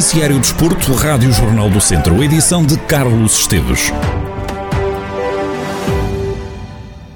Noticiário 0.00 0.38
Desporto, 0.38 0.94
Rádio 0.94 1.30
Jornal 1.30 1.68
do 1.68 1.78
Centro, 1.78 2.24
edição 2.24 2.64
de 2.64 2.78
Carlos 2.78 3.40
Esteves. 3.40 3.92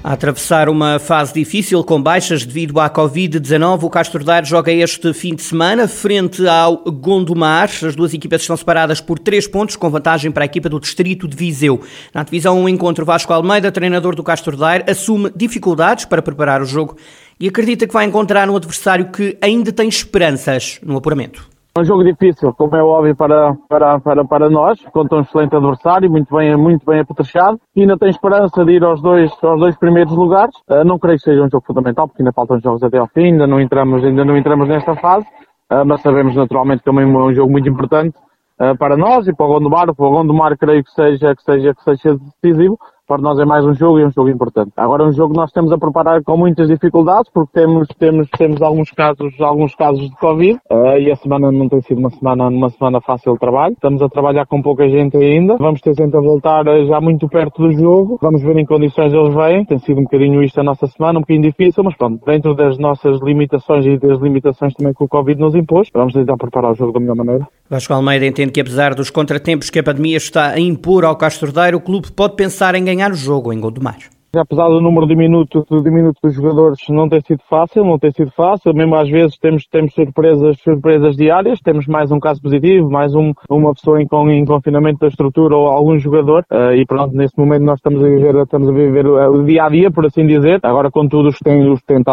A 0.03 0.13
atravessar 0.13 0.69
uma 0.69 0.99
fase 0.99 1.33
difícil 1.33 1.83
com 1.83 1.99
baixas 1.99 2.45
devido 2.45 2.79
à 2.79 2.87
Covid-19, 2.87 3.85
o 3.85 3.89
Castro 3.89 4.23
Daire 4.23 4.45
joga 4.45 4.71
este 4.71 5.11
fim 5.15 5.33
de 5.33 5.41
semana 5.41 5.87
frente 5.87 6.47
ao 6.47 6.77
Gondomar. 6.77 7.71
As 7.83 7.95
duas 7.95 8.13
equipas 8.13 8.41
estão 8.41 8.55
separadas 8.55 9.01
por 9.01 9.17
três 9.17 9.47
pontos, 9.47 9.75
com 9.75 9.89
vantagem 9.89 10.29
para 10.29 10.43
a 10.43 10.45
equipa 10.45 10.69
do 10.69 10.79
Distrito 10.79 11.27
de 11.27 11.35
Viseu. 11.35 11.81
Na 12.13 12.21
divisão 12.21 12.61
1, 12.61 12.69
encontro 12.69 13.03
Vasco 13.03 13.33
Almeida, 13.33 13.71
treinador 13.71 14.13
do 14.13 14.21
Castro 14.21 14.55
Daire, 14.55 14.83
assume 14.87 15.31
dificuldades 15.35 16.05
para 16.05 16.21
preparar 16.21 16.61
o 16.61 16.65
jogo 16.65 16.95
e 17.39 17.47
acredita 17.47 17.87
que 17.87 17.93
vai 17.93 18.05
encontrar 18.05 18.47
um 18.47 18.55
adversário 18.55 19.09
que 19.09 19.35
ainda 19.41 19.71
tem 19.71 19.89
esperanças 19.89 20.79
no 20.83 20.95
apuramento. 20.95 21.54
É 21.77 21.81
um 21.81 21.83
jogo 21.83 22.05
difícil, 22.05 22.53
como 22.53 22.73
é 22.73 22.81
óbvio 22.81 23.13
para, 23.17 23.53
para, 23.67 23.99
para, 23.99 24.23
para 24.23 24.49
nós, 24.49 24.81
contra 24.93 25.17
um 25.17 25.21
excelente 25.23 25.57
adversário, 25.57 26.09
muito 26.09 26.33
bem, 26.33 26.55
muito 26.55 26.85
bem 26.85 27.01
apetrechado. 27.01 27.59
E 27.75 27.81
ainda 27.81 27.97
tem 27.97 28.09
esperança 28.09 28.63
de 28.63 28.71
ir 28.71 28.81
aos 28.81 29.01
dois, 29.01 29.29
aos 29.43 29.59
dois 29.59 29.77
primeiros 29.77 30.13
lugares. 30.13 30.55
Uh, 30.69 30.85
não 30.85 30.97
creio 30.97 31.17
que 31.17 31.25
seja 31.25 31.43
um 31.43 31.49
jogo 31.49 31.65
fundamental, 31.67 32.07
porque 32.07 32.21
ainda 32.21 32.31
faltam 32.31 32.61
jogos 32.61 32.81
até 32.81 32.97
ao 32.97 33.07
fim, 33.07 33.33
ainda 33.33 33.45
não 33.45 33.59
entramos, 33.59 34.05
ainda 34.05 34.23
não 34.23 34.37
entramos 34.37 34.69
nesta 34.69 34.95
fase. 34.95 35.27
Uh, 35.69 35.83
mas 35.85 36.01
sabemos 36.01 36.33
naturalmente 36.33 36.79
que 36.79 36.85
também 36.85 37.03
é 37.03 37.07
um 37.07 37.33
jogo 37.33 37.51
muito 37.51 37.67
importante 37.67 38.17
uh, 38.57 38.77
para 38.77 38.95
nós 38.95 39.27
e 39.27 39.35
para 39.35 39.45
o 39.45 39.49
Gondomar. 39.49 39.93
Para 39.93 40.05
o 40.05 40.11
Gondomar 40.11 40.57
creio 40.57 40.81
que 40.81 40.91
seja, 40.91 41.35
que 41.35 41.43
seja, 41.43 41.75
que 41.75 41.83
seja 41.83 42.17
decisivo 42.41 42.79
para 43.07 43.21
nós 43.21 43.37
é 43.39 43.45
mais 43.45 43.63
um 43.63 43.73
jogo 43.73 43.99
e 43.99 44.03
é 44.03 44.07
um 44.07 44.11
jogo 44.11 44.29
importante. 44.29 44.71
Agora 44.75 45.03
é 45.03 45.07
um 45.07 45.13
jogo 45.13 45.33
que 45.33 45.39
nós 45.39 45.51
temos 45.51 45.71
a 45.71 45.77
preparar 45.77 46.23
com 46.23 46.35
muitas 46.35 46.67
dificuldades 46.67 47.31
porque 47.31 47.51
temos, 47.53 47.87
temos, 47.99 48.27
temos 48.29 48.61
alguns 48.61 48.89
casos, 48.91 49.39
alguns 49.39 49.75
casos 49.75 50.09
de 50.09 50.15
Covid 50.17 50.59
uh, 50.71 50.97
e 50.97 51.11
a 51.11 51.15
semana 51.15 51.51
não 51.51 51.69
tem 51.69 51.81
sido 51.81 51.99
uma 51.99 52.09
semana, 52.09 52.47
uma 52.47 52.69
semana 52.69 52.99
fácil 53.01 53.33
de 53.33 53.39
trabalho. 53.39 53.73
Estamos 53.73 54.01
a 54.01 54.09
trabalhar 54.09 54.45
com 54.47 54.61
pouca 54.61 54.89
gente 54.89 55.15
ainda. 55.17 55.57
Vamos 55.57 55.81
ter 55.81 55.93
sempre 55.95 56.17
a 56.17 56.21
voltar 56.21 56.67
uh, 56.67 56.85
já 56.87 56.99
muito 56.99 57.29
perto 57.29 57.61
do 57.61 57.71
jogo. 57.73 58.17
Vamos 58.21 58.41
ver 58.41 58.57
em 58.57 58.65
condições 58.65 59.13
eles 59.13 59.33
vêm. 59.33 59.65
Tem 59.65 59.77
sido 59.79 59.99
um 59.99 60.03
bocadinho 60.03 60.43
isto 60.43 60.59
a 60.59 60.63
nossa 60.63 60.87
semana, 60.87 61.19
um 61.19 61.21
bocadinho 61.21 61.43
difícil, 61.43 61.83
mas 61.83 61.95
pronto, 61.95 62.25
dentro 62.25 62.55
das 62.55 62.77
nossas 62.79 63.21
limitações 63.21 63.85
e 63.85 63.97
das 63.99 64.19
limitações 64.19 64.73
também 64.73 64.93
que 64.93 65.03
o 65.03 65.07
Covid 65.07 65.39
nos 65.39 65.53
impôs, 65.53 65.89
vamos 65.93 66.13
tentar 66.13 66.37
preparar 66.37 66.71
o 66.71 66.75
jogo 66.75 66.93
da 66.93 66.99
melhor 66.99 67.15
maneira. 67.15 67.47
Vasco 67.69 67.93
Almeida 67.93 68.25
entende 68.25 68.51
que 68.51 68.61
apesar 68.61 68.93
dos 68.93 69.09
contratempos 69.09 69.69
que 69.69 69.79
a 69.79 69.83
pandemia 69.83 70.17
está 70.17 70.49
a 70.49 70.59
impor 70.59 71.03
ao 71.03 71.15
Castordeiro, 71.15 71.77
o 71.77 71.81
clube 71.81 72.11
pode 72.11 72.35
pensar 72.35 72.75
em 72.75 72.85
ganhar 72.85 72.94
ganhar 72.95 73.11
o 73.11 73.15
jogo 73.15 73.51
em 73.51 73.59
Gondomar. 73.59 73.97
Apesar 74.37 74.67
do 74.67 74.81
número 74.81 75.07
de 75.07 75.15
minutos, 75.15 75.63
de 75.65 75.89
minutos 75.89 76.19
dos 76.21 76.33
jogadores 76.33 76.79
não 76.89 77.07
ter 77.07 77.23
sido 77.23 77.41
fácil, 77.49 77.85
não 77.85 77.97
tem 77.97 78.11
sido 78.11 78.31
fácil, 78.31 78.73
mesmo 78.73 78.95
às 78.95 79.09
vezes 79.09 79.37
temos, 79.37 79.65
temos 79.67 79.93
surpresas, 79.93 80.57
surpresas 80.61 81.15
diárias, 81.15 81.59
temos 81.61 81.87
mais 81.87 82.11
um 82.11 82.19
caso 82.19 82.41
positivo, 82.41 82.89
mais 82.89 83.15
um, 83.15 83.31
uma 83.49 83.73
pessoa 83.73 84.01
em, 84.01 84.07
em 84.31 84.45
confinamento 84.45 84.99
da 84.99 85.07
estrutura 85.07 85.55
ou 85.55 85.67
algum 85.67 85.97
jogador, 85.97 86.43
uh, 86.51 86.73
e 86.73 86.85
pronto, 86.85 87.15
nesse 87.15 87.37
momento 87.37 87.63
nós 87.63 87.77
estamos 87.77 88.03
a 88.03 88.07
viver, 88.07 88.35
estamos 88.35 88.67
a 88.67 88.71
viver 88.73 89.07
o, 89.07 89.39
o 89.39 89.45
dia 89.45 89.63
a 89.63 89.69
dia, 89.69 89.89
por 89.89 90.05
assim 90.05 90.27
dizer. 90.27 90.59
Agora, 90.63 90.91
contudo, 90.91 91.29
os 91.29 91.35
os 91.35 91.81
têm 91.81 92.03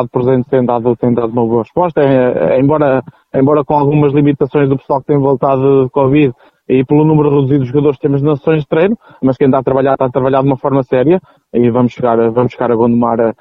têm 0.48 0.64
dado, 0.64 0.96
têm 0.96 1.14
dado 1.14 1.32
uma 1.32 1.44
boa 1.44 1.62
resposta, 1.62 2.02
é, 2.02 2.54
é, 2.54 2.60
embora, 2.60 3.02
embora 3.34 3.64
com 3.64 3.74
algumas 3.74 4.12
limitações 4.12 4.68
do 4.68 4.76
pessoal 4.76 5.00
que 5.00 5.06
tem 5.06 5.18
voltado 5.18 5.84
de 5.84 5.90
Covid, 5.90 6.32
e 6.72 6.84
pelo 6.84 7.04
número 7.04 7.28
reduzido 7.28 7.64
de 7.64 7.70
jogadores 7.70 7.98
que 7.98 8.02
temos 8.02 8.22
nas 8.22 8.38
sessões 8.38 8.62
de 8.62 8.68
treino, 8.68 8.98
mas 9.22 9.36
quem 9.36 9.46
está 9.46 9.58
a 9.58 9.62
trabalhar 9.62 9.92
está 9.92 10.06
a 10.06 10.10
trabalhar 10.10 10.40
de 10.40 10.46
uma 10.46 10.56
forma 10.56 10.82
séria 10.82 11.20
e 11.52 11.70
vamos 11.70 11.92
chegar, 11.92 12.16
vamos 12.30 12.52
chegar 12.52 12.72
a 12.72 12.74
Gondomar 12.74 13.20
ah, 13.20 13.34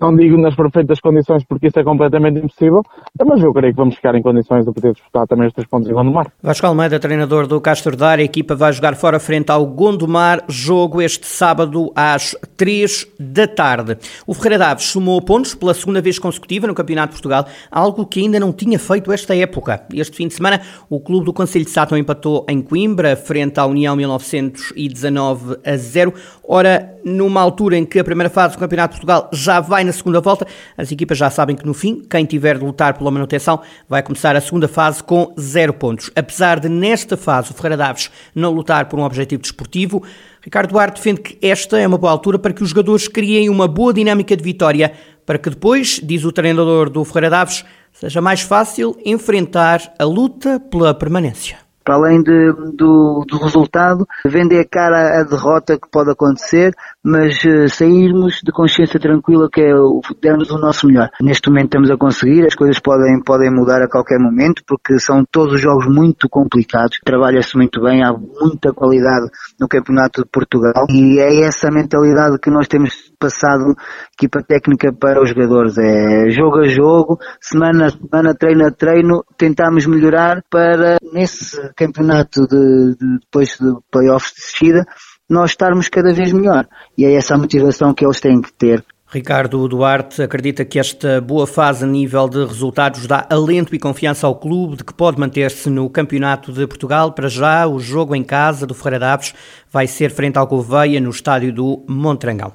não 0.00 0.16
digo 0.16 0.38
nas 0.38 0.54
perfeitas 0.54 1.00
condições 1.00 1.44
porque 1.44 1.66
isso 1.68 1.78
é 1.78 1.84
completamente 1.84 2.38
impossível, 2.38 2.82
mas 3.24 3.42
eu 3.42 3.52
creio 3.52 3.74
que 3.74 3.78
vamos 3.78 3.94
ficar 3.94 4.14
em 4.14 4.22
condições 4.22 4.64
de 4.64 4.72
poder 4.72 4.92
disputar 4.92 5.26
também 5.26 5.46
estes 5.46 5.66
pontos 5.66 5.88
em 5.88 5.92
Gondomar. 5.92 6.32
Vasco 6.42 6.66
Almeida, 6.66 6.98
treinador 6.98 7.46
do 7.46 7.60
Castro 7.60 7.94
Dar, 7.94 8.18
a 8.18 8.22
equipa 8.22 8.54
vai 8.54 8.72
jogar 8.72 8.94
fora 8.96 9.20
frente 9.20 9.50
ao 9.50 9.66
Gondomar, 9.66 10.42
jogo 10.48 11.02
este 11.02 11.26
sábado 11.26 11.92
às 11.94 12.34
3 12.56 13.06
da 13.20 13.46
tarde. 13.46 13.98
O 14.26 14.32
Ferreira 14.32 14.58
Daves 14.58 14.86
sumou 14.86 15.20
pontos 15.20 15.54
pela 15.54 15.74
segunda 15.74 16.00
vez 16.00 16.18
consecutiva 16.18 16.66
no 16.66 16.74
Campeonato 16.74 17.08
de 17.08 17.16
Portugal, 17.16 17.46
algo 17.70 18.06
que 18.06 18.20
ainda 18.20 18.40
não 18.40 18.52
tinha 18.52 18.78
feito 18.78 19.12
esta 19.12 19.36
época. 19.36 19.82
Este 19.92 20.16
fim 20.16 20.28
de 20.28 20.34
semana, 20.34 20.62
o 20.88 20.98
clube 20.98 21.26
do 21.26 21.32
Conselho 21.32 21.66
de 21.66 21.70
Sátão 21.70 21.98
empatou 21.98 22.46
em 22.48 22.62
Coimbra, 22.62 23.14
frente 23.14 23.60
à 23.60 23.66
União 23.66 23.94
1919 23.94 25.58
a 25.64 25.76
0. 25.76 26.14
Ora, 26.48 26.95
numa 27.06 27.40
altura 27.40 27.76
em 27.76 27.86
que 27.86 28.00
a 28.00 28.04
primeira 28.04 28.28
fase 28.28 28.56
do 28.56 28.58
Campeonato 28.58 28.94
de 28.94 29.00
Portugal 29.00 29.30
já 29.32 29.60
vai 29.60 29.84
na 29.84 29.92
segunda 29.92 30.20
volta. 30.20 30.44
As 30.76 30.90
equipas 30.90 31.16
já 31.16 31.30
sabem 31.30 31.54
que 31.54 31.64
no 31.64 31.72
fim, 31.72 32.02
quem 32.10 32.24
tiver 32.24 32.58
de 32.58 32.64
lutar 32.64 32.98
pela 32.98 33.12
manutenção 33.12 33.60
vai 33.88 34.02
começar 34.02 34.34
a 34.34 34.40
segunda 34.40 34.66
fase 34.66 35.04
com 35.04 35.32
zero 35.38 35.72
pontos. 35.72 36.10
Apesar 36.16 36.58
de 36.58 36.68
nesta 36.68 37.16
fase 37.16 37.52
o 37.52 37.54
Ferreira 37.54 37.76
Daves 37.76 38.10
não 38.34 38.50
lutar 38.52 38.86
por 38.86 38.98
um 38.98 39.04
objetivo 39.04 39.40
desportivo, 39.40 40.02
Ricardo 40.42 40.70
Duarte 40.70 40.96
defende 40.96 41.20
que 41.20 41.38
esta 41.46 41.78
é 41.78 41.86
uma 41.86 41.96
boa 41.96 42.10
altura 42.10 42.40
para 42.40 42.52
que 42.52 42.64
os 42.64 42.70
jogadores 42.70 43.06
criem 43.06 43.48
uma 43.48 43.68
boa 43.68 43.94
dinâmica 43.94 44.36
de 44.36 44.42
vitória, 44.42 44.92
para 45.24 45.38
que 45.38 45.48
depois, 45.48 46.00
diz 46.02 46.24
o 46.24 46.32
treinador 46.32 46.90
do 46.90 47.04
Ferreira 47.04 47.30
Daves, 47.30 47.64
seja 47.92 48.20
mais 48.20 48.40
fácil 48.40 48.96
enfrentar 49.04 49.94
a 49.96 50.04
luta 50.04 50.58
pela 50.58 50.92
permanência 50.92 51.66
para 51.86 51.94
além 51.94 52.20
de, 52.20 52.52
do, 52.74 53.24
do, 53.28 53.38
resultado, 53.38 54.04
vender 54.26 54.68
cara 54.68 55.20
a 55.20 55.22
derrota 55.22 55.78
que 55.78 55.88
pode 55.88 56.10
acontecer, 56.10 56.74
mas 57.06 57.36
uh, 57.44 57.68
sairmos 57.68 58.40
de 58.42 58.50
consciência 58.50 58.98
tranquila 58.98 59.48
que 59.48 59.60
é 59.60 59.72
o, 59.72 60.00
dermos 60.20 60.50
o 60.50 60.58
nosso 60.58 60.88
melhor. 60.88 61.08
Neste 61.20 61.48
momento 61.48 61.66
estamos 61.66 61.90
a 61.90 61.96
conseguir, 61.96 62.44
as 62.44 62.56
coisas 62.56 62.80
podem, 62.80 63.22
podem 63.22 63.48
mudar 63.48 63.80
a 63.80 63.88
qualquer 63.88 64.18
momento, 64.18 64.62
porque 64.66 64.98
são 64.98 65.24
todos 65.30 65.54
os 65.54 65.60
jogos 65.60 65.86
muito 65.86 66.28
complicados, 66.28 66.98
trabalha-se 67.04 67.56
muito 67.56 67.80
bem, 67.80 68.02
há 68.02 68.12
muita 68.12 68.72
qualidade 68.72 69.30
no 69.60 69.68
Campeonato 69.68 70.22
de 70.22 70.28
Portugal, 70.28 70.86
e 70.90 71.20
é 71.20 71.42
essa 71.42 71.70
mentalidade 71.70 72.40
que 72.40 72.50
nós 72.50 72.66
temos 72.66 73.12
passado, 73.20 73.76
equipa 74.18 74.42
técnica 74.42 74.92
para 74.92 75.22
os 75.22 75.28
jogadores, 75.28 75.78
é 75.78 76.28
jogo 76.30 76.58
a 76.58 76.68
jogo, 76.68 77.18
semana 77.40 77.86
a 77.86 77.90
semana, 77.90 78.34
treino 78.34 78.66
a 78.66 78.70
treino, 78.72 79.24
tentamos 79.38 79.86
melhorar 79.86 80.42
para, 80.50 80.96
nesse 81.12 81.56
campeonato 81.76 82.48
de, 82.48 82.96
de 82.96 83.18
depois 83.20 83.56
de 83.60 83.72
playoffs 83.92 84.32
de 84.34 84.40
descida, 84.40 84.86
nós 85.28 85.50
estarmos 85.50 85.88
cada 85.88 86.12
vez 86.12 86.32
melhor. 86.32 86.66
E 86.96 87.04
é 87.04 87.14
essa 87.14 87.34
a 87.34 87.38
motivação 87.38 87.92
que 87.92 88.04
eles 88.04 88.20
têm 88.20 88.40
que 88.40 88.52
ter. 88.52 88.84
Ricardo 89.08 89.68
Duarte 89.68 90.20
acredita 90.20 90.64
que 90.64 90.80
esta 90.80 91.20
boa 91.20 91.46
fase 91.46 91.84
a 91.84 91.86
nível 91.86 92.28
de 92.28 92.44
resultados 92.44 93.06
dá 93.06 93.24
alento 93.30 93.74
e 93.74 93.78
confiança 93.78 94.26
ao 94.26 94.34
clube 94.34 94.76
de 94.76 94.84
que 94.84 94.92
pode 94.92 95.18
manter-se 95.18 95.70
no 95.70 95.88
Campeonato 95.88 96.52
de 96.52 96.66
Portugal. 96.66 97.12
Para 97.12 97.28
já, 97.28 97.68
o 97.68 97.78
jogo 97.78 98.16
em 98.16 98.24
casa 98.24 98.66
do 98.66 98.74
Ferreira 98.74 98.98
Daves 98.98 99.32
vai 99.70 99.86
ser 99.86 100.10
frente 100.10 100.38
ao 100.38 100.46
Gouveia 100.46 101.00
no 101.00 101.10
estádio 101.10 101.52
do 101.52 101.84
Montrangão. 101.88 102.52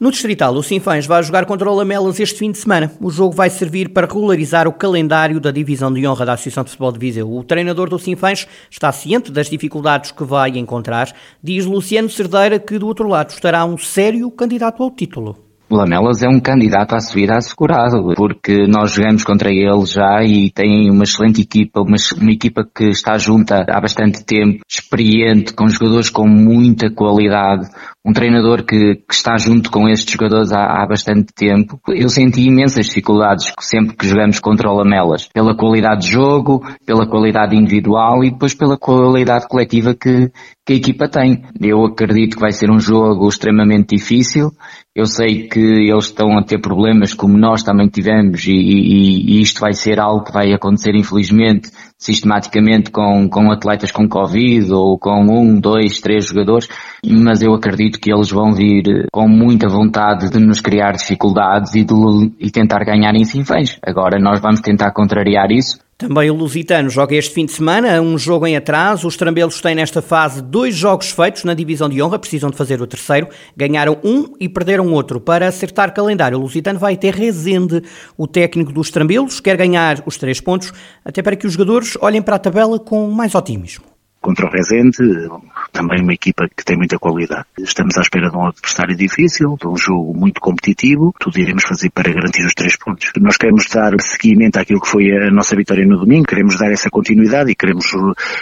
No 0.00 0.10
Distrital, 0.10 0.52
o 0.54 0.62
Sinfãs 0.62 1.06
vai 1.06 1.22
jogar 1.22 1.46
contra 1.46 1.70
o 1.70 1.74
Lamelas 1.74 2.18
este 2.18 2.36
fim 2.36 2.50
de 2.50 2.58
semana. 2.58 2.90
O 3.00 3.10
jogo 3.10 3.32
vai 3.32 3.48
servir 3.48 3.90
para 3.90 4.08
regularizar 4.08 4.66
o 4.66 4.72
calendário 4.72 5.38
da 5.38 5.52
divisão 5.52 5.92
de 5.92 6.04
honra 6.04 6.26
da 6.26 6.32
Associação 6.32 6.64
de 6.64 6.70
Futebol 6.70 6.92
de 6.92 6.98
Viseu. 6.98 7.32
O 7.32 7.44
treinador 7.44 7.88
do 7.88 7.98
Sinfãs 7.98 8.48
está 8.68 8.90
ciente 8.90 9.30
das 9.30 9.48
dificuldades 9.48 10.10
que 10.10 10.24
vai 10.24 10.50
encontrar. 10.58 11.12
Diz 11.40 11.64
Luciano 11.64 12.10
Cerdeira 12.10 12.58
que 12.58 12.76
do 12.76 12.88
outro 12.88 13.08
lado 13.08 13.30
estará 13.30 13.64
um 13.64 13.78
sério 13.78 14.28
candidato 14.32 14.82
ao 14.82 14.90
título. 14.90 15.44
Lamelas 15.70 16.22
é 16.22 16.28
um 16.28 16.40
candidato 16.40 16.94
à 16.94 17.00
subida 17.00 17.36
assegurado, 17.36 18.12
porque 18.16 18.66
nós 18.66 18.92
jogamos 18.92 19.24
contra 19.24 19.50
ele 19.50 19.86
já 19.86 20.22
e 20.22 20.50
tem 20.50 20.90
uma 20.90 21.04
excelente 21.04 21.40
equipa, 21.40 21.80
uma, 21.80 21.96
uma, 22.20 22.30
equipa 22.30 22.68
que 22.72 22.90
está 22.90 23.16
junta 23.16 23.64
há 23.68 23.80
bastante 23.80 24.24
tempo, 24.24 24.60
experiente, 24.68 25.54
com 25.54 25.66
jogadores 25.68 26.10
com 26.10 26.28
muita 26.28 26.90
qualidade, 26.90 27.68
um 28.04 28.12
treinador 28.12 28.64
que, 28.64 28.96
que 28.96 29.14
está 29.14 29.38
junto 29.38 29.70
com 29.70 29.88
estes 29.88 30.12
jogadores 30.12 30.52
há, 30.52 30.60
há, 30.60 30.86
bastante 30.86 31.32
tempo. 31.32 31.80
Eu 31.88 32.10
senti 32.10 32.42
imensas 32.42 32.86
dificuldades 32.86 33.50
sempre 33.60 33.96
que 33.96 34.06
jogamos 34.06 34.38
contra 34.40 34.70
o 34.70 34.74
Lamelas, 34.74 35.28
pela 35.32 35.56
qualidade 35.56 36.02
de 36.02 36.12
jogo, 36.12 36.62
pela 36.84 37.06
qualidade 37.06 37.56
individual 37.56 38.22
e 38.22 38.30
depois 38.30 38.52
pela 38.52 38.76
qualidade 38.76 39.48
coletiva 39.48 39.94
que, 39.94 40.30
que 40.66 40.74
a 40.74 40.76
equipa 40.76 41.08
tem. 41.08 41.44
Eu 41.58 41.82
acredito 41.86 42.34
que 42.34 42.42
vai 42.42 42.52
ser 42.52 42.70
um 42.70 42.78
jogo 42.78 43.26
extremamente 43.26 43.96
difícil. 43.96 44.52
Eu 44.94 45.06
sei 45.06 45.48
que 45.48 45.58
eles 45.58 46.04
estão 46.04 46.38
a 46.38 46.44
ter 46.44 46.60
problemas 46.60 47.14
como 47.14 47.38
nós 47.38 47.62
também 47.62 47.88
tivemos 47.88 48.46
e, 48.46 48.52
e, 48.52 49.38
e 49.38 49.40
isto 49.40 49.60
vai 49.60 49.72
ser 49.72 49.98
algo 49.98 50.24
que 50.24 50.32
vai 50.32 50.52
acontecer 50.52 50.94
infelizmente 50.94 51.70
sistematicamente 51.98 52.90
com, 52.90 53.28
com 53.28 53.50
atletas 53.50 53.90
com 53.90 54.08
Covid 54.08 54.72
ou 54.72 54.98
com 54.98 55.22
um, 55.22 55.58
dois, 55.58 56.00
três 56.00 56.26
jogadores, 56.26 56.68
mas 57.04 57.40
eu 57.42 57.54
acredito 57.54 57.98
que 57.98 58.12
eles 58.12 58.30
vão 58.30 58.52
vir 58.52 59.06
com 59.12 59.28
muita 59.28 59.68
vontade 59.68 60.30
de 60.30 60.38
nos 60.38 60.60
criar 60.60 60.92
dificuldades 60.92 61.74
e, 61.74 61.84
de, 61.84 61.94
e 62.38 62.50
tentar 62.50 62.84
ganhar 62.84 63.14
em 63.14 63.24
Sinfãs. 63.24 63.78
Agora 63.82 64.18
nós 64.20 64.40
vamos 64.40 64.60
tentar 64.60 64.92
contrariar 64.92 65.50
isso 65.50 65.78
Também 65.96 66.28
o 66.28 66.34
Lusitano 66.34 66.90
joga 66.90 67.14
este 67.14 67.32
fim 67.32 67.46
de 67.46 67.52
semana, 67.52 68.00
um 68.00 68.18
jogo 68.18 68.46
em 68.46 68.56
atraso. 68.56 69.06
Os 69.06 69.16
trambelos 69.16 69.60
têm 69.60 69.76
nesta 69.76 70.02
fase 70.02 70.42
dois 70.42 70.74
jogos 70.74 71.10
feitos 71.10 71.44
na 71.44 71.54
divisão 71.54 71.88
de 71.88 72.02
honra, 72.02 72.18
precisam 72.18 72.50
de 72.50 72.56
fazer 72.56 72.82
o 72.82 72.86
terceiro. 72.86 73.28
Ganharam 73.56 73.98
um 74.02 74.34
e 74.40 74.48
perderam 74.48 74.92
outro. 74.92 75.20
Para 75.20 75.46
acertar 75.46 75.94
calendário, 75.94 76.36
o 76.36 76.40
Lusitano 76.40 76.80
vai 76.80 76.96
ter 76.96 77.14
Rezende. 77.14 77.80
O 78.18 78.26
técnico 78.26 78.72
dos 78.72 78.90
trambelos 78.90 79.38
quer 79.38 79.56
ganhar 79.56 80.02
os 80.04 80.16
três 80.16 80.40
pontos, 80.40 80.72
até 81.04 81.22
para 81.22 81.36
que 81.36 81.46
os 81.46 81.52
jogadores 81.52 81.96
olhem 82.00 82.20
para 82.20 82.36
a 82.36 82.40
tabela 82.40 82.78
com 82.78 83.08
mais 83.10 83.34
otimismo 83.34 83.94
contra 84.24 84.46
o 84.46 84.50
Rezende, 84.50 85.28
também 85.74 86.00
uma 86.00 86.14
equipa 86.14 86.48
que 86.56 86.64
tem 86.64 86.76
muita 86.76 86.98
qualidade. 86.98 87.44
Estamos 87.58 87.98
à 87.98 88.00
espera 88.00 88.30
de 88.30 88.36
um 88.36 88.46
adversário 88.46 88.96
difícil, 88.96 89.56
de 89.60 89.66
um 89.66 89.76
jogo 89.76 90.14
muito 90.16 90.40
competitivo, 90.40 91.12
tudo 91.18 91.38
iremos 91.38 91.64
fazer 91.64 91.90
para 91.90 92.12
garantir 92.12 92.46
os 92.46 92.54
três 92.54 92.78
pontos. 92.78 93.10
Nós 93.20 93.36
queremos 93.36 93.66
dar 93.66 93.92
seguimento 94.00 94.58
àquilo 94.58 94.80
que 94.80 94.88
foi 94.88 95.10
a 95.10 95.30
nossa 95.30 95.56
vitória 95.56 95.84
no 95.84 95.98
domingo, 95.98 96.24
queremos 96.24 96.56
dar 96.56 96.70
essa 96.70 96.88
continuidade 96.88 97.50
e 97.50 97.54
queremos 97.56 97.86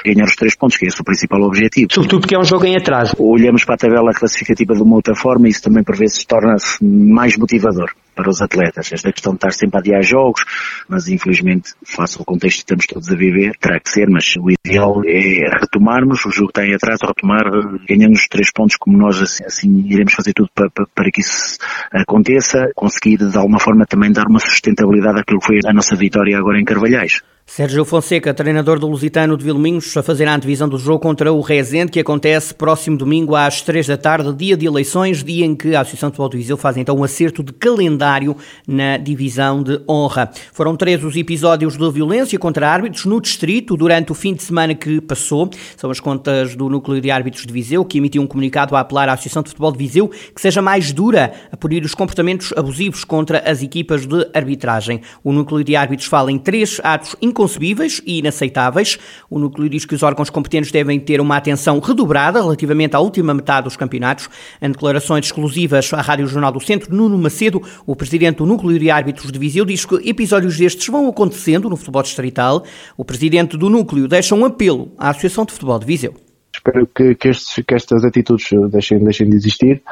ganhar 0.04 0.24
os 0.24 0.36
três 0.36 0.54
pontos, 0.54 0.76
que 0.76 0.84
é 0.84 0.88
esse 0.88 1.00
o 1.00 1.04
principal 1.04 1.40
objetivo. 1.42 1.88
Sobretudo 1.90 2.20
porque 2.20 2.34
é 2.34 2.38
um 2.38 2.44
jogo 2.44 2.66
em 2.66 2.76
atraso. 2.76 3.16
Olhamos 3.18 3.64
para 3.64 3.76
a 3.76 3.78
tabela 3.78 4.12
classificativa 4.12 4.74
de 4.74 4.82
uma 4.82 4.96
outra 4.96 5.14
forma 5.16 5.48
e 5.48 5.50
isso 5.50 5.62
também 5.62 5.82
por 5.82 5.96
vezes 5.96 6.24
torna-se 6.24 6.84
mais 6.84 7.36
motivador 7.38 7.90
para 8.14 8.28
os 8.28 8.40
atletas. 8.40 8.92
Esta 8.92 9.12
questão 9.12 9.32
de 9.32 9.38
estar 9.38 9.52
sempre 9.52 9.76
a 9.76 9.80
adiar 9.80 10.02
jogos, 10.02 10.44
mas 10.88 11.08
infelizmente, 11.08 11.72
face 11.84 12.18
ao 12.18 12.24
contexto 12.24 12.58
que 12.58 12.62
estamos 12.62 12.86
todos 12.86 13.10
a 13.10 13.16
viver, 13.16 13.56
terá 13.58 13.78
que 13.80 13.90
ser, 13.90 14.08
mas 14.08 14.34
o 14.36 14.50
ideal 14.50 15.02
é 15.04 15.48
retomarmos, 15.60 16.24
o 16.24 16.30
jogo 16.30 16.50
está 16.50 16.64
em 16.64 16.74
atraso, 16.74 17.06
retomar, 17.06 17.44
ganhando 17.88 18.12
os 18.12 18.26
três 18.28 18.52
pontos 18.52 18.76
como 18.76 18.96
nós 18.96 19.20
assim, 19.20 19.44
assim 19.44 19.86
iremos 19.86 20.14
fazer 20.14 20.32
tudo 20.32 20.50
para, 20.54 20.70
para, 20.70 20.86
para, 20.94 21.10
que 21.10 21.20
isso 21.20 21.58
aconteça, 21.92 22.70
conseguir 22.74 23.18
de 23.18 23.36
alguma 23.36 23.58
forma 23.58 23.86
também 23.86 24.12
dar 24.12 24.26
uma 24.28 24.38
sustentabilidade 24.38 25.20
àquilo 25.20 25.40
que 25.40 25.46
foi 25.46 25.60
a 25.66 25.72
nossa 25.72 25.96
vitória 25.96 26.36
agora 26.36 26.60
em 26.60 26.64
Carvalhais. 26.64 27.22
Sérgio 27.54 27.84
Fonseca, 27.84 28.32
treinador 28.32 28.78
do 28.78 28.88
Lusitano 28.88 29.36
de 29.36 29.44
Vilminhos, 29.44 29.94
a 29.94 30.02
fazer 30.02 30.26
a 30.26 30.34
antevisão 30.34 30.66
do 30.66 30.78
jogo 30.78 31.00
contra 31.00 31.30
o 31.30 31.42
Rezende, 31.42 31.92
que 31.92 32.00
acontece 32.00 32.54
próximo 32.54 32.96
domingo 32.96 33.36
às 33.36 33.60
três 33.60 33.86
da 33.86 33.98
tarde, 33.98 34.32
dia 34.32 34.56
de 34.56 34.64
eleições, 34.64 35.22
dia 35.22 35.44
em 35.44 35.54
que 35.54 35.76
a 35.76 35.82
Associação 35.82 36.08
de 36.08 36.16
Futebol 36.16 36.30
de 36.30 36.38
Viseu 36.38 36.56
faz 36.56 36.78
então 36.78 36.96
um 36.96 37.04
acerto 37.04 37.42
de 37.42 37.52
calendário 37.52 38.34
na 38.66 38.96
divisão 38.96 39.62
de 39.62 39.78
honra. 39.86 40.30
Foram 40.50 40.74
três 40.74 41.04
os 41.04 41.14
episódios 41.14 41.76
de 41.76 41.90
violência 41.90 42.38
contra 42.38 42.70
árbitros 42.70 43.04
no 43.04 43.20
distrito 43.20 43.76
durante 43.76 44.10
o 44.12 44.14
fim 44.14 44.32
de 44.32 44.42
semana 44.42 44.74
que 44.74 45.02
passou. 45.02 45.50
São 45.76 45.90
as 45.90 46.00
contas 46.00 46.56
do 46.56 46.70
Núcleo 46.70 47.02
de 47.02 47.10
Árbitros 47.10 47.44
de 47.44 47.52
Viseu, 47.52 47.84
que 47.84 47.98
emitiu 47.98 48.22
um 48.22 48.26
comunicado 48.26 48.74
a 48.74 48.80
apelar 48.80 49.10
à 49.10 49.12
Associação 49.12 49.42
de 49.42 49.50
Futebol 49.50 49.72
de 49.72 49.78
Viseu 49.78 50.08
que 50.08 50.40
seja 50.40 50.62
mais 50.62 50.90
dura 50.90 51.34
a 51.52 51.56
punir 51.58 51.84
os 51.84 51.94
comportamentos 51.94 52.50
abusivos 52.56 53.04
contra 53.04 53.40
as 53.40 53.62
equipas 53.62 54.06
de 54.06 54.26
arbitragem. 54.32 55.02
O 55.22 55.34
Núcleo 55.34 55.62
de 55.62 55.76
Árbitros 55.76 56.08
fala 56.08 56.32
em 56.32 56.38
três 56.38 56.80
atos 56.82 57.14
inconcebíveis 57.42 58.00
e 58.06 58.18
inaceitáveis. 58.18 58.98
O 59.28 59.38
núcleo 59.38 59.68
diz 59.68 59.84
que 59.84 59.94
os 59.94 60.02
órgãos 60.02 60.30
competentes 60.30 60.70
devem 60.70 60.98
ter 61.00 61.20
uma 61.20 61.36
atenção 61.36 61.80
redobrada 61.80 62.40
relativamente 62.40 62.94
à 62.94 63.00
última 63.00 63.34
metade 63.34 63.64
dos 63.64 63.76
campeonatos. 63.76 64.28
Em 64.60 64.70
declarações 64.70 65.26
exclusivas 65.26 65.92
à 65.92 66.00
Rádio 66.00 66.26
Jornal 66.26 66.52
do 66.52 66.60
Centro, 66.60 66.94
Nuno 66.94 67.18
Macedo, 67.18 67.60
o 67.84 67.96
presidente 67.96 68.36
do 68.36 68.46
núcleo 68.46 68.78
de 68.78 68.90
árbitros 68.90 69.32
de 69.32 69.38
Viseu, 69.38 69.64
diz 69.64 69.84
que 69.84 69.96
episódios 70.08 70.56
destes 70.56 70.86
vão 70.86 71.08
acontecendo 71.08 71.68
no 71.68 71.76
futebol 71.76 72.02
distrital. 72.02 72.64
O 72.96 73.04
presidente 73.04 73.56
do 73.56 73.68
núcleo 73.68 74.06
deixa 74.06 74.34
um 74.34 74.44
apelo 74.44 74.92
à 74.96 75.10
Associação 75.10 75.44
de 75.44 75.52
Futebol 75.52 75.78
de 75.78 75.86
Viseu. 75.86 76.14
Espero 76.54 76.86
que, 76.86 77.14
que, 77.14 77.28
estes, 77.28 77.64
que 77.66 77.74
estas 77.74 78.04
atitudes 78.04 78.46
deixem, 78.70 78.98
deixem 79.02 79.28
de 79.28 79.34
existir, 79.34 79.82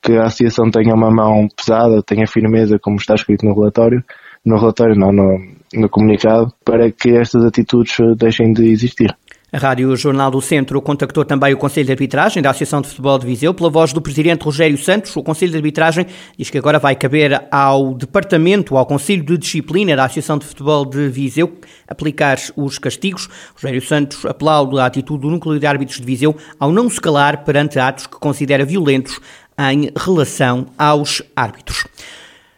que 0.00 0.12
a 0.12 0.24
associação 0.24 0.70
tenha 0.70 0.94
uma 0.94 1.10
mão 1.10 1.48
pesada, 1.54 2.02
tenha 2.02 2.26
firmeza, 2.26 2.78
como 2.78 2.96
está 2.96 3.14
escrito 3.14 3.44
no 3.44 3.54
relatório, 3.54 4.02
no 4.44 4.58
relatório, 4.58 4.94
não, 4.94 5.12
no, 5.12 5.40
no 5.74 5.88
comunicado, 5.88 6.52
para 6.64 6.90
que 6.90 7.16
estas 7.16 7.44
atitudes 7.44 7.94
deixem 8.16 8.52
de 8.52 8.68
existir. 8.68 9.14
A 9.54 9.58
Rádio 9.58 9.94
Jornal 9.94 10.32
do 10.32 10.40
Centro 10.40 10.82
contactou 10.82 11.24
também 11.24 11.54
o 11.54 11.56
Conselho 11.56 11.86
de 11.86 11.92
Arbitragem 11.92 12.42
da 12.42 12.50
Associação 12.50 12.80
de 12.80 12.88
Futebol 12.88 13.16
de 13.20 13.24
Viseu. 13.24 13.54
Pela 13.54 13.70
voz 13.70 13.92
do 13.92 14.02
Presidente 14.02 14.42
Rogério 14.42 14.76
Santos, 14.76 15.14
o 15.14 15.22
Conselho 15.22 15.52
de 15.52 15.58
Arbitragem 15.58 16.06
diz 16.36 16.50
que 16.50 16.58
agora 16.58 16.80
vai 16.80 16.96
caber 16.96 17.40
ao 17.52 17.94
Departamento, 17.94 18.76
ao 18.76 18.84
Conselho 18.84 19.22
de 19.22 19.38
Disciplina 19.38 19.94
da 19.94 20.06
Associação 20.06 20.38
de 20.38 20.44
Futebol 20.44 20.84
de 20.84 21.08
Viseu, 21.08 21.52
aplicar 21.86 22.36
os 22.56 22.80
castigos. 22.80 23.28
Rogério 23.54 23.80
Santos 23.80 24.26
aplaude 24.26 24.76
a 24.80 24.86
atitude 24.86 25.22
do 25.22 25.30
Núcleo 25.30 25.60
de 25.60 25.66
Árbitros 25.68 26.00
de 26.00 26.04
Viseu 26.04 26.34
ao 26.58 26.72
não 26.72 26.90
se 26.90 27.00
calar 27.00 27.44
perante 27.44 27.78
atos 27.78 28.08
que 28.08 28.18
considera 28.18 28.64
violentos 28.64 29.20
em 29.56 29.88
relação 29.96 30.66
aos 30.76 31.22
árbitros. 31.36 31.84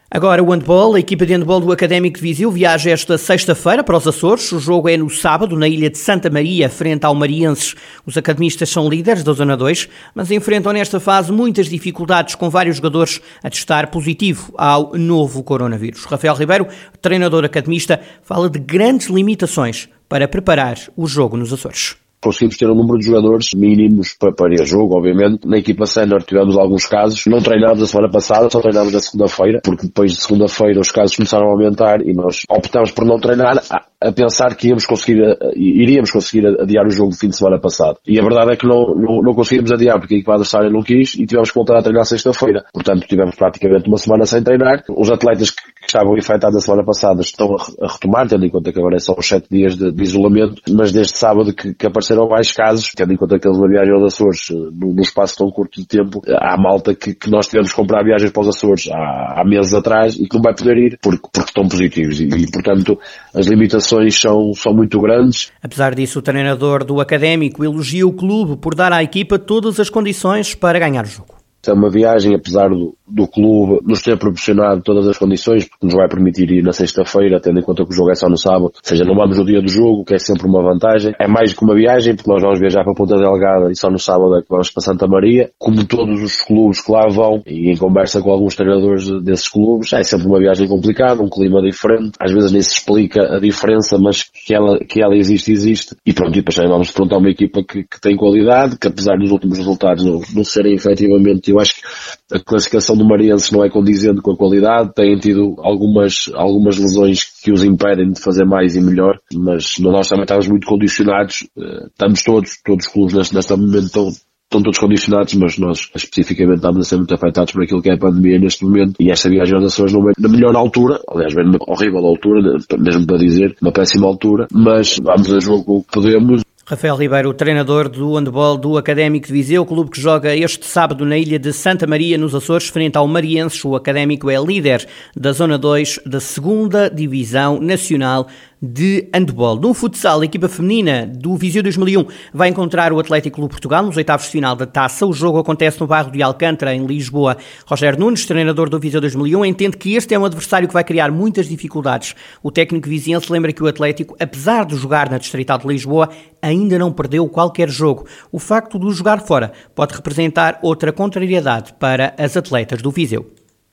Agora 0.09 0.41
o 0.41 0.51
handball, 0.51 0.95
a 0.95 1.01
equipa 1.01 1.25
de 1.25 1.33
handball 1.33 1.59
do 1.59 1.69
Académico 1.69 2.15
de 2.15 2.21
Viseu 2.21 2.49
viaja 2.49 2.89
esta 2.89 3.17
sexta-feira 3.17 3.83
para 3.83 3.97
os 3.97 4.07
Açores. 4.07 4.53
O 4.53 4.59
jogo 4.59 4.87
é 4.87 4.95
no 4.95 5.09
sábado, 5.09 5.57
na 5.57 5.67
ilha 5.67 5.89
de 5.89 5.97
Santa 5.97 6.29
Maria, 6.29 6.69
frente 6.69 7.05
ao 7.05 7.13
Marienses. 7.13 7.75
Os 8.05 8.15
academistas 8.15 8.69
são 8.69 8.87
líderes 8.87 9.21
da 9.21 9.33
Zona 9.33 9.57
2, 9.57 9.89
mas 10.15 10.31
enfrentam 10.31 10.71
nesta 10.71 10.97
fase 11.01 11.29
muitas 11.33 11.67
dificuldades, 11.67 12.35
com 12.35 12.49
vários 12.49 12.77
jogadores 12.77 13.19
a 13.43 13.49
testar 13.49 13.87
positivo 13.87 14.53
ao 14.57 14.93
novo 14.93 15.43
coronavírus. 15.43 16.05
Rafael 16.05 16.35
Ribeiro, 16.35 16.67
treinador 17.01 17.43
academista, 17.43 17.99
fala 18.23 18.49
de 18.49 18.59
grandes 18.59 19.07
limitações 19.07 19.89
para 20.07 20.25
preparar 20.25 20.77
o 20.95 21.05
jogo 21.05 21.35
nos 21.35 21.51
Açores 21.51 21.97
conseguimos 22.21 22.57
ter 22.57 22.69
um 22.69 22.75
número 22.75 22.99
de 22.99 23.05
jogadores 23.05 23.53
mínimos 23.53 24.13
para, 24.13 24.31
para 24.33 24.65
jogo, 24.65 24.97
obviamente. 24.97 25.47
Na 25.47 25.57
equipa 25.57 25.85
sénior 25.85 26.23
tivemos 26.23 26.57
alguns 26.57 26.85
casos. 26.85 27.23
Não 27.27 27.41
treinámos 27.41 27.81
a 27.81 27.87
semana 27.87 28.09
passada, 28.09 28.49
só 28.49 28.59
treinámos 28.59 28.93
na 28.93 28.99
segunda-feira, 28.99 29.61
porque 29.63 29.87
depois 29.87 30.13
de 30.13 30.21
segunda-feira 30.21 30.79
os 30.79 30.91
casos 30.91 31.15
começaram 31.15 31.47
a 31.47 31.51
aumentar 31.51 32.01
e 32.01 32.13
nós 32.13 32.43
optámos 32.49 32.91
por 32.91 33.05
não 33.05 33.19
treinar 33.19 33.61
a, 33.69 33.85
a 34.01 34.11
pensar 34.11 34.55
que 34.55 34.67
íamos 34.69 34.85
conseguir, 34.85 35.23
a, 35.23 35.37
iríamos 35.55 36.11
conseguir 36.11 36.47
adiar 36.47 36.85
o 36.85 36.91
jogo 36.91 37.11
do 37.11 37.17
fim 37.17 37.29
de 37.29 37.37
semana 37.37 37.59
passado. 37.59 37.97
E 38.07 38.19
a 38.19 38.23
verdade 38.23 38.53
é 38.53 38.55
que 38.55 38.67
não, 38.67 38.95
não, 38.95 39.21
não 39.21 39.33
conseguimos 39.33 39.71
adiar 39.71 39.99
porque 39.99 40.15
a 40.15 40.17
equipa 40.17 40.33
adversária 40.33 40.69
não 40.69 40.81
quis 40.81 41.15
e 41.15 41.25
tivemos 41.25 41.49
que 41.49 41.55
voltar 41.55 41.77
a 41.77 41.81
treinar 41.81 42.05
sexta-feira. 42.05 42.65
Portanto, 42.73 43.07
tivemos 43.07 43.35
praticamente 43.35 43.87
uma 43.87 43.97
semana 43.97 44.25
sem 44.25 44.43
treinar. 44.43 44.83
Os 44.89 45.11
atletas 45.11 45.51
que 45.51 45.77
que 45.87 45.91
estavam 45.91 46.17
infectados 46.17 46.57
a 46.57 46.59
semana 46.59 46.83
passada 46.83 47.21
estão 47.21 47.55
a, 47.55 47.87
retomar, 47.87 48.27
tendo 48.27 48.45
em 48.45 48.49
conta 48.49 48.73
que 48.73 48.79
agora 48.79 48.97
é 48.97 48.99
só 48.99 49.15
os 49.17 49.25
7 49.25 49.47
dias 49.49 49.77
de, 49.77 49.89
de, 49.89 50.03
isolamento, 50.03 50.61
mas 50.69 50.91
desde 50.91 51.17
sábado 51.17 51.53
que, 51.53 51.73
que, 51.73 51.87
apareceram 52.07 52.27
mais 52.27 52.51
casos, 52.51 52.91
tendo 52.95 53.13
em 53.13 53.17
conta 53.17 53.37
que 53.37 53.47
eles 53.47 53.57
viagem 53.57 53.93
aos 53.93 54.13
Açores 54.13 54.49
eh, 54.51 54.53
no, 54.53 55.01
espaço 55.01 55.35
tão 55.37 55.49
curto 55.49 55.81
de 55.81 55.87
tempo, 55.87 56.21
há 56.27 56.55
malta 56.57 56.95
que, 56.95 57.13
que 57.13 57.29
nós 57.29 57.47
tivemos 57.47 57.69
que 57.69 57.75
comprar 57.75 58.03
viagens 58.03 58.31
para 58.31 58.41
os 58.41 58.47
Açores 58.49 58.89
há, 58.91 59.41
há, 59.41 59.43
meses 59.45 59.73
atrás 59.73 60.15
e 60.15 60.27
que 60.27 60.35
não 60.35 60.41
vai 60.41 60.55
poder 60.55 60.77
ir 60.77 60.99
porque, 61.01 61.27
porque 61.31 61.49
estão 61.49 61.67
positivos 61.67 62.19
e, 62.19 62.25
e, 62.25 62.51
portanto 62.51 62.99
as 63.33 63.45
limitações 63.47 64.19
são, 64.19 64.53
são 64.53 64.73
muito 64.73 64.99
grandes. 64.99 65.51
Apesar 65.61 65.93
disso, 65.93 66.19
o 66.19 66.21
treinador 66.21 66.83
do 66.83 67.01
Académico 67.01 67.63
elogia 67.63 68.07
o 68.07 68.13
clube 68.13 68.57
por 68.57 68.73
dar 68.73 68.93
à 68.93 69.03
equipa 69.03 69.37
todas 69.37 69.79
as 69.79 69.89
condições 69.89 70.55
para 70.55 70.79
ganhar 70.79 71.03
o 71.03 71.07
jogo. 71.07 71.36
É 71.67 71.73
uma 71.73 71.89
viagem, 71.89 72.35
apesar 72.35 72.69
do, 72.69 72.95
do 73.07 73.27
clube 73.27 73.79
nos 73.85 74.01
ter 74.01 74.17
proporcionado 74.17 74.81
todas 74.81 75.07
as 75.07 75.17
condições, 75.17 75.65
porque 75.65 75.85
nos 75.85 75.95
vai 75.95 76.07
permitir 76.07 76.49
ir 76.51 76.63
na 76.63 76.73
sexta-feira, 76.73 77.39
tendo 77.39 77.59
em 77.59 77.63
conta 77.63 77.83
que 77.83 77.91
o 77.91 77.95
jogo 77.95 78.11
é 78.11 78.15
só 78.15 78.29
no 78.29 78.37
sábado. 78.37 78.65
Ou 78.65 78.71
seja, 78.83 79.03
não 79.05 79.15
vamos 79.15 79.37
no 79.37 79.45
dia 79.45 79.61
do 79.61 79.69
jogo, 79.69 80.03
que 80.03 80.15
é 80.15 80.19
sempre 80.19 80.47
uma 80.47 80.61
vantagem. 80.61 81.13
É 81.19 81.27
mais 81.27 81.53
que 81.53 81.63
uma 81.63 81.75
viagem, 81.75 82.15
porque 82.15 82.29
nós 82.29 82.41
vamos 82.41 82.59
viajar 82.59 82.83
para 82.83 82.93
Ponta 82.93 83.15
Delgada 83.15 83.71
e 83.71 83.75
só 83.75 83.89
no 83.89 83.99
sábado 83.99 84.37
é 84.37 84.41
que 84.41 84.49
vamos 84.49 84.69
para 84.71 84.83
Santa 84.83 85.07
Maria. 85.07 85.51
Como 85.57 85.85
todos 85.85 86.21
os 86.21 86.41
clubes 86.41 86.81
que 86.81 86.91
lá 86.91 87.07
vão, 87.09 87.41
e 87.45 87.71
em 87.71 87.77
conversa 87.77 88.21
com 88.21 88.31
alguns 88.31 88.55
treinadores 88.55 89.09
desses 89.23 89.47
clubes, 89.47 89.91
é 89.93 90.03
sempre 90.03 90.27
uma 90.27 90.39
viagem 90.39 90.67
complicada, 90.67 91.21
um 91.21 91.29
clima 91.29 91.61
diferente. 91.61 92.11
Às 92.19 92.31
vezes 92.31 92.51
nem 92.51 92.61
se 92.61 92.73
explica 92.73 93.35
a 93.35 93.39
diferença, 93.39 93.97
mas 93.97 94.23
que 94.23 94.53
ela, 94.53 94.79
que 94.79 95.01
ela 95.01 95.15
existe, 95.15 95.51
existe. 95.51 95.95
E 96.05 96.13
pronto, 96.13 96.31
e 96.37 96.41
depois 96.41 96.57
vamos 96.57 96.93
a 96.97 97.17
uma 97.17 97.29
equipa 97.29 97.63
que, 97.63 97.83
que 97.83 98.01
tem 98.01 98.15
qualidade, 98.15 98.77
que 98.77 98.87
apesar 98.87 99.17
dos 99.17 99.31
últimos 99.31 99.57
resultados 99.57 100.03
não, 100.03 100.21
não 100.35 100.43
serem 100.43 100.73
efetivamente 100.73 101.41
eu 101.57 101.61
acho 101.61 101.75
que 101.75 102.35
a 102.35 102.39
classificação 102.39 102.95
do 102.95 103.05
Mariense 103.05 103.51
não 103.51 103.63
é 103.63 103.69
condizente 103.69 104.21
com 104.21 104.31
a 104.31 104.37
qualidade, 104.37 104.93
têm 104.93 105.17
tido 105.17 105.55
algumas, 105.59 106.29
algumas 106.33 106.77
lesões 106.77 107.23
que 107.43 107.51
os 107.51 107.63
impedem 107.63 108.11
de 108.11 108.21
fazer 108.21 108.45
mais 108.45 108.75
e 108.75 108.81
melhor, 108.81 109.19
mas 109.33 109.77
nós 109.79 110.07
também 110.07 110.23
estamos 110.23 110.47
muito 110.47 110.67
condicionados, 110.67 111.47
eh, 111.57 111.87
estamos 111.87 112.23
todos, 112.23 112.57
todos 112.63 112.85
os 112.85 112.91
clubes 112.91 113.13
neste, 113.13 113.55
momento 113.55 113.85
estão, 113.85 114.07
estão 114.09 114.61
todos 114.61 114.79
condicionados, 114.79 115.33
mas 115.33 115.57
nós 115.57 115.89
especificamente 115.95 116.57
estamos 116.57 116.85
a 116.85 116.89
ser 116.89 116.97
muito 116.97 117.13
afetados 117.13 117.53
por 117.53 117.63
aquilo 117.63 117.81
que 117.81 117.89
é 117.89 117.93
a 117.93 117.97
pandemia 117.97 118.39
neste 118.39 118.63
momento 118.63 118.95
e 118.99 119.11
esta 119.11 119.29
viagem 119.29 119.57
às 119.57 119.65
Açores 119.65 119.93
não 119.93 120.03
vem 120.03 120.13
na 120.19 120.29
melhor 120.29 120.55
altura, 120.55 120.99
aliás 121.09 121.33
vem 121.33 121.45
na 121.45 121.57
horrível 121.67 122.05
altura, 122.05 122.57
mesmo 122.77 123.07
para 123.07 123.17
dizer, 123.17 123.55
uma 123.61 123.71
péssima 123.71 124.07
altura, 124.07 124.47
mas 124.51 124.97
vamos 125.01 125.33
a 125.33 125.39
jogo 125.39 125.77
o 125.77 125.83
que 125.83 125.91
podemos 125.91 126.46
Rafael 126.69 126.97
Ribeiro, 126.97 127.33
treinador 127.33 127.87
do 127.87 128.13
handball 128.13 128.57
do 128.57 128.77
Académico 128.77 129.25
de 129.25 129.31
Viseu, 129.31 129.65
clube 129.65 129.89
que 129.89 130.01
joga 130.01 130.35
este 130.35 130.65
sábado 130.65 131.05
na 131.05 131.17
ilha 131.17 131.39
de 131.39 131.53
Santa 131.53 131.87
Maria, 131.87 132.17
nos 132.17 132.35
Açores, 132.35 132.67
frente 132.67 132.97
ao 132.97 133.07
Marienses. 133.07 133.63
O 133.63 133.73
Académico 133.73 134.29
é 134.29 134.37
líder 134.37 134.85
da 135.15 135.31
Zona 135.31 135.57
2 135.57 136.01
da 136.05 136.19
segunda 136.19 136.89
Divisão 136.89 137.61
Nacional 137.61 138.27
de 138.61 139.07
handball. 139.13 139.55
No 139.55 139.73
futsal, 139.73 140.21
a 140.21 140.25
equipa 140.25 140.49
feminina 140.49 141.05
do 141.05 141.35
Viseu 141.35 141.61
2001 141.61 142.05
vai 142.33 142.49
encontrar 142.49 142.91
o 142.91 142.99
Atlético 142.99 143.35
Clube 143.35 143.51
Portugal 143.51 143.83
nos 143.83 143.97
oitavos 143.97 144.25
de 144.25 144.31
final 144.31 144.55
da 144.55 144.65
taça. 144.65 145.05
O 145.05 145.13
jogo 145.13 145.39
acontece 145.39 145.79
no 145.79 145.87
bairro 145.87 146.11
de 146.11 146.21
Alcântara, 146.21 146.73
em 146.73 146.85
Lisboa. 146.85 147.37
Roger 147.65 147.99
Nunes, 147.99 148.25
treinador 148.25 148.69
do 148.69 148.79
Viseu 148.79 148.99
2001, 148.99 149.45
entende 149.45 149.77
que 149.77 149.95
este 149.95 150.13
é 150.13 150.19
um 150.19 150.25
adversário 150.25 150.67
que 150.67 150.73
vai 150.73 150.83
criar 150.83 151.11
muitas 151.11 151.47
dificuldades. 151.47 152.15
O 152.41 152.51
técnico 152.51 152.89
viziense 152.89 153.31
lembra 153.31 153.53
que 153.53 153.63
o 153.63 153.67
Atlético, 153.67 154.15
apesar 154.19 154.65
de 154.65 154.75
jogar 154.75 155.09
na 155.09 155.17
Distrital 155.17 155.59
de 155.59 155.67
Lisboa, 155.67 156.09
ainda 156.41 156.79
não 156.79 156.91
perdeu 156.91 157.27
qualquer 157.29 157.69
jogo. 157.69 158.05
O 158.31 158.39
facto 158.39 158.79
de 158.79 158.85
o 158.85 158.91
jogar 158.91 159.21
fora 159.21 159.51
pode 159.75 159.93
representar 159.93 160.59
outra 160.63 160.91
contrariedade 160.91 161.73
para 161.79 162.15
as 162.17 162.35
atletas 162.35 162.81
do 162.81 162.91
Viseu 162.91 163.25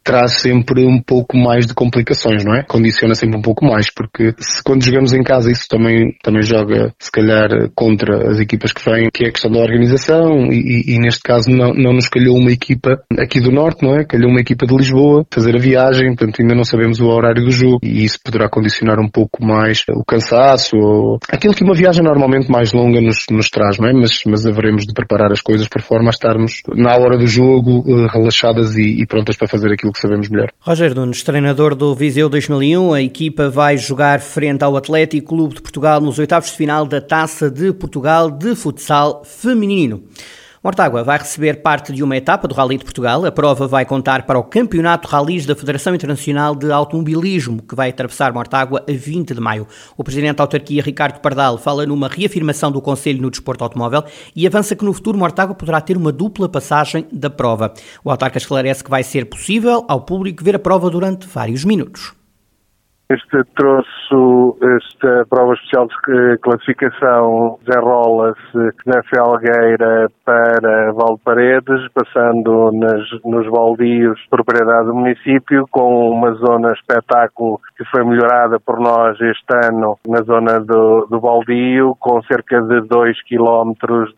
traz 0.04 0.34
sempre 0.40 0.84
um 0.84 1.00
pouco 1.00 1.36
mais 1.36 1.66
de 1.66 1.74
complicações, 1.74 2.44
não 2.44 2.54
é? 2.54 2.62
Condiciona 2.62 3.14
sempre 3.14 3.38
um 3.38 3.42
pouco 3.42 3.64
mais, 3.64 3.86
porque 3.92 4.34
se 4.38 4.62
quando 4.62 4.84
jogamos 4.84 5.14
em 5.14 5.22
casa 5.22 5.50
isso 5.50 5.66
também, 5.66 6.14
também 6.22 6.42
joga, 6.42 6.94
se 6.98 7.10
calhar, 7.10 7.48
contra 7.74 8.30
as 8.30 8.38
equipas 8.38 8.72
que 8.72 8.84
vêm, 8.84 9.08
que 9.12 9.24
é 9.24 9.28
a 9.28 9.32
questão 9.32 9.50
da 9.50 9.60
organização, 9.60 10.52
e, 10.52 10.94
e, 10.94 10.98
neste 10.98 11.22
caso 11.22 11.50
não, 11.50 11.72
não 11.72 11.94
nos 11.94 12.08
calhou 12.08 12.36
uma 12.36 12.52
equipa 12.52 13.02
aqui 13.18 13.40
do 13.40 13.50
Norte, 13.50 13.82
não 13.82 13.96
é? 13.96 14.04
Calhou 14.04 14.30
uma 14.30 14.40
equipa 14.40 14.66
de 14.66 14.76
Lisboa, 14.76 15.24
fazer 15.32 15.56
a 15.56 15.58
viagem, 15.58 16.14
portanto 16.14 16.42
ainda 16.42 16.54
não 16.54 16.64
sabemos 16.64 17.00
o 17.00 17.06
horário 17.06 17.42
do 17.42 17.50
jogo, 17.50 17.78
e 17.82 18.04
isso 18.04 18.18
poderá 18.22 18.48
condicionar 18.48 19.00
um 19.00 19.08
pouco 19.08 19.42
mais 19.42 19.84
o 19.88 20.04
cansaço, 20.04 20.76
ou 20.76 21.18
aquilo 21.30 21.54
que 21.54 21.64
uma 21.64 21.74
viagem 21.74 22.04
normalmente 22.04 22.50
mais 22.50 22.72
longa 22.72 23.00
nos, 23.00 23.24
nos 23.30 23.48
traz, 23.48 23.78
não 23.78 23.88
é? 23.88 23.92
Mas, 23.94 24.22
mas 24.26 24.44
haveremos 24.44 24.84
de 24.84 24.92
preparar 24.92 25.32
as 25.32 25.40
coisas 25.40 25.66
por 25.66 25.80
forma 25.80 26.08
a 26.08 26.10
estarmos 26.10 26.60
na 26.74 26.94
hora 26.94 27.16
do 27.16 27.26
jogo, 27.26 27.84
eh, 27.86 28.06
relaxadas 28.12 28.76
e, 28.76 29.02
e 29.02 29.06
prontas 29.06 29.36
para 29.36 29.48
fazer 29.48 29.72
aquilo 29.72 29.93
que 29.94 30.00
sabemos 30.00 30.28
melhor. 30.28 30.50
Roger 30.60 30.94
Nunes, 30.94 31.22
treinador 31.22 31.74
do 31.74 31.94
Viseu 31.94 32.28
2001, 32.28 32.92
a 32.92 33.00
equipa 33.00 33.48
vai 33.48 33.78
jogar 33.78 34.20
frente 34.20 34.62
ao 34.62 34.76
Atlético 34.76 35.28
Clube 35.28 35.54
de 35.54 35.62
Portugal 35.62 36.00
nos 36.00 36.18
oitavos 36.18 36.50
de 36.50 36.56
final 36.56 36.84
da 36.84 37.00
Taça 37.00 37.50
de 37.50 37.72
Portugal 37.72 38.30
de 38.30 38.54
futsal 38.54 39.22
feminino. 39.24 40.04
Mortágua 40.64 41.04
vai 41.04 41.18
receber 41.18 41.60
parte 41.60 41.92
de 41.92 42.02
uma 42.02 42.16
etapa 42.16 42.48
do 42.48 42.54
Rally 42.54 42.78
de 42.78 42.84
Portugal. 42.84 43.26
A 43.26 43.30
prova 43.30 43.68
vai 43.68 43.84
contar 43.84 44.22
para 44.22 44.38
o 44.38 44.42
Campeonato 44.42 45.06
Rallys 45.06 45.44
da 45.44 45.54
Federação 45.54 45.94
Internacional 45.94 46.54
de 46.56 46.72
Automobilismo, 46.72 47.60
que 47.60 47.74
vai 47.74 47.90
atravessar 47.90 48.32
Mortágua 48.32 48.82
a 48.88 48.90
20 48.90 49.34
de 49.34 49.40
maio. 49.42 49.68
O 49.94 50.02
presidente 50.02 50.36
da 50.36 50.42
autarquia, 50.42 50.82
Ricardo 50.82 51.20
Pardal, 51.20 51.58
fala 51.58 51.84
numa 51.84 52.08
reafirmação 52.08 52.72
do 52.72 52.80
Conselho 52.80 53.20
no 53.20 53.30
desporto 53.30 53.62
automóvel 53.62 54.04
e 54.34 54.46
avança 54.46 54.74
que 54.74 54.86
no 54.86 54.94
futuro 54.94 55.18
Mortágua 55.18 55.54
poderá 55.54 55.82
ter 55.82 55.98
uma 55.98 56.10
dupla 56.10 56.48
passagem 56.48 57.06
da 57.12 57.28
prova. 57.28 57.74
O 58.02 58.10
autarca 58.10 58.38
esclarece 58.38 58.82
que 58.82 58.88
vai 58.88 59.02
ser 59.02 59.26
possível 59.26 59.84
ao 59.86 60.00
público 60.00 60.42
ver 60.42 60.56
a 60.56 60.58
prova 60.58 60.88
durante 60.88 61.26
vários 61.26 61.62
minutos. 61.62 62.14
Este 63.10 63.44
troço, 63.54 64.56
esta 64.62 65.26
prova 65.28 65.52
especial 65.52 65.86
de 65.86 66.38
classificação 66.38 67.58
desenrola-se 67.62 68.58
na 68.86 69.02
Felgueira 69.02 70.08
para 70.24 70.90
Valparedes, 70.92 71.86
passando 71.92 72.72
nas, 72.72 73.02
nos 73.22 73.46
baldios 73.50 74.18
propriedade 74.30 74.86
do 74.86 74.94
município, 74.94 75.66
com 75.70 76.12
uma 76.12 76.32
zona 76.32 76.72
espetáculo 76.72 77.60
que 77.76 77.84
foi 77.90 78.04
melhorada 78.04 78.58
por 78.58 78.80
nós 78.80 79.20
este 79.20 79.66
ano 79.66 79.98
na 80.08 80.22
zona 80.22 80.60
do, 80.60 81.06
do 81.10 81.20
baldio, 81.20 81.94
com 82.00 82.22
cerca 82.22 82.62
de 82.62 82.80
2 82.88 83.22
km 83.28 83.72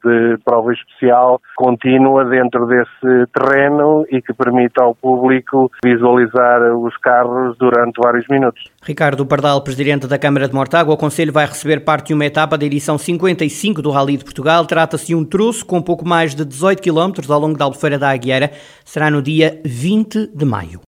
de 0.04 0.38
prova 0.44 0.72
especial 0.72 1.40
contínua 1.56 2.24
dentro 2.26 2.66
desse 2.66 3.26
terreno 3.34 4.06
e 4.12 4.22
que 4.22 4.32
permite 4.32 4.80
ao 4.80 4.94
público 4.94 5.72
visualizar 5.84 6.62
os 6.76 6.96
carros 6.98 7.58
durante 7.58 8.00
vários 8.00 8.26
minutos. 8.28 8.62
Ricardo 8.86 9.26
Pardal, 9.26 9.60
presidente 9.62 10.06
da 10.06 10.16
Câmara 10.16 10.46
de 10.46 10.54
Mortágua, 10.54 10.94
o 10.94 10.96
Conselho 10.96 11.32
vai 11.32 11.44
receber 11.44 11.80
parte 11.80 12.06
de 12.06 12.14
uma 12.14 12.24
etapa 12.24 12.56
da 12.56 12.64
edição 12.64 12.96
55 12.96 13.82
do 13.82 13.90
Rally 13.90 14.16
de 14.16 14.22
Portugal. 14.22 14.64
Trata-se 14.64 15.06
de 15.06 15.14
um 15.16 15.24
troço 15.24 15.66
com 15.66 15.82
pouco 15.82 16.06
mais 16.06 16.36
de 16.36 16.44
18 16.44 16.80
km 16.80 17.12
ao 17.28 17.40
longo 17.40 17.58
da 17.58 17.64
Albufeira 17.64 17.98
da 17.98 18.10
Aguiera. 18.10 18.52
Será 18.84 19.10
no 19.10 19.20
dia 19.20 19.60
20 19.64 20.30
de 20.32 20.44
maio. 20.44 20.80